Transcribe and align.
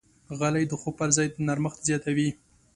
غالۍ 0.37 0.65
د 0.67 0.73
خوب 0.81 0.93
پر 0.99 1.09
ځای 1.17 1.27
نرمښت 1.47 1.79
زیاتوي. 1.87 2.29